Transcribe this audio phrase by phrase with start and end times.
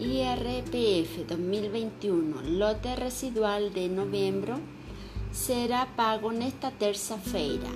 [0.00, 4.56] IRPF 2021, lote residual de novembro,
[5.30, 7.68] será pago nesta terça-feira.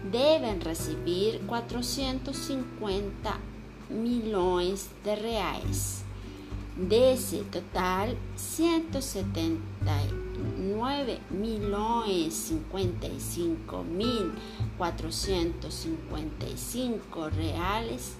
[0.09, 3.37] devem receber 450
[3.89, 6.05] milhões de reais.
[6.81, 14.31] Desse total, 179 milhões 55 mil
[14.79, 18.17] 455 reais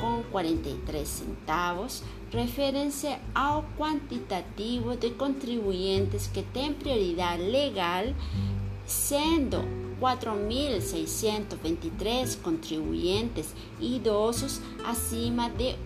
[0.00, 8.06] com 43 centavos referem-se ao quantitativo de contribuintes que têm prioridade legal,
[8.84, 9.58] sendo
[10.00, 15.76] 4.623 contribuintes idosos acima de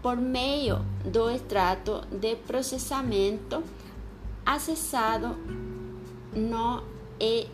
[0.00, 3.62] por meio do extrato de processamento
[4.46, 5.36] acessado
[6.34, 6.93] no
[7.24, 7.46] e.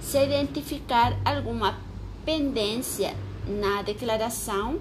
[0.00, 1.78] Se identificar alguma
[2.24, 3.14] pendência
[3.46, 4.80] na declaração,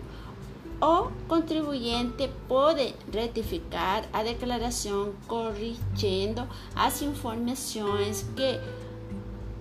[0.82, 8.60] o contribuinte pode retificar a declaração corrigindo as informações que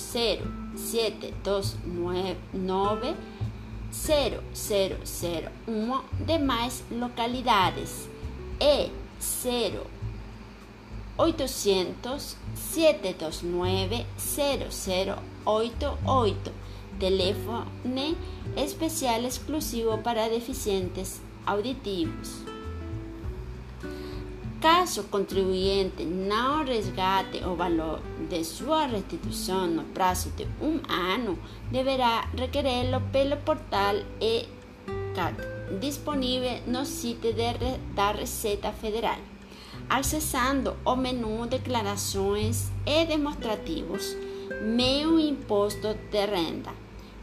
[3.93, 8.09] 0001 demais localidades
[8.61, 8.91] e
[11.17, 16.53] 0800 729 0088
[16.99, 18.17] telefone
[18.57, 22.52] especial exclusivo para deficientes auditivos.
[24.63, 28.01] Caso o contribuinte não resgate o valor
[28.31, 31.37] de sua restituição no prazo de um ano,
[31.73, 35.37] deverá requerê-lo pelo portal ECAD,
[35.81, 39.19] disponível no site de, da Receita Federal.
[39.91, 44.17] Acessando o menu Declarações e Demonstrativos,
[44.63, 46.71] Meu Imposto de Renda,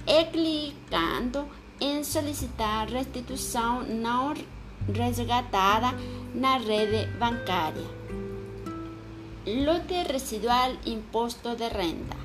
[0.06, 1.48] e clicando
[1.80, 4.34] em Solicitar Restituição não
[4.94, 5.94] resgatada
[6.34, 7.88] na rede bancária.
[9.46, 12.18] Lote residual imposto de renda.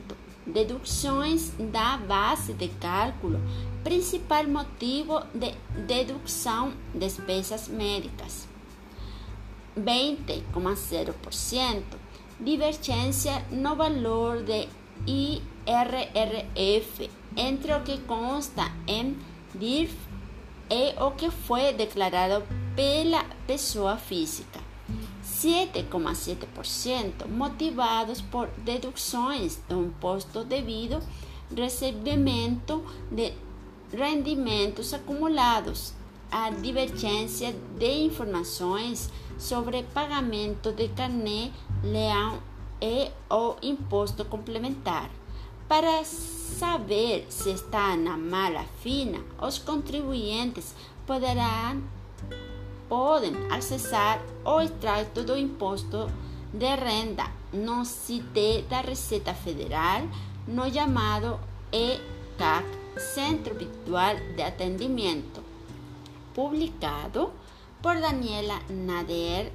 [0.47, 3.41] deduções da base de cálculo,
[3.83, 5.53] principal motivo de
[5.87, 8.47] dedução despesas médicas,
[9.77, 11.83] 20,0%,
[12.41, 14.67] divergência no valor de
[15.07, 19.17] IRRF entre o que consta em
[19.55, 19.95] DIRF
[20.71, 24.61] e o que foi declarado pela pessoa física.
[25.25, 31.01] 7,7% motivados por deduções do imposto devido
[31.55, 33.33] recebimento de
[33.93, 35.95] rendimentos acumulados,
[36.31, 41.51] a divergência de informações sobre pagamento de carnê
[41.83, 42.43] leão
[42.81, 45.11] e o imposto complementar.
[45.69, 50.75] Para saber se está na mala fina, os contribuintes
[51.07, 51.83] poderão
[52.89, 56.11] podem acessar o extrato do imposto
[56.53, 60.09] de renda no site da Receita Federal
[60.47, 61.39] no chamado
[61.71, 62.67] ECAC
[62.99, 65.43] Centro Virtual de Atendimento,
[66.35, 67.31] publicado
[67.83, 69.53] por Daniela Nader.